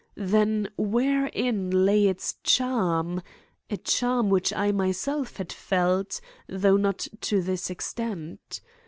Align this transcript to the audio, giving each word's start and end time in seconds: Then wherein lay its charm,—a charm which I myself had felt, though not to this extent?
Then 0.15 0.67
wherein 0.77 1.69
lay 1.69 2.07
its 2.07 2.33
charm,—a 2.41 3.77
charm 3.77 4.31
which 4.31 4.51
I 4.51 4.71
myself 4.71 5.37
had 5.37 5.53
felt, 5.53 6.19
though 6.49 6.77
not 6.77 7.07
to 7.21 7.39
this 7.43 7.69
extent? 7.69 8.61